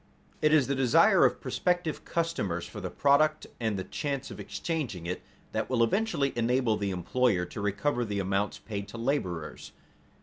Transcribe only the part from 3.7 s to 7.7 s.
the chance of exchanging it, that will eventually enable the employer to